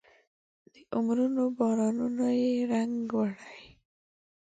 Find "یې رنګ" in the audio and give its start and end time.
2.41-2.95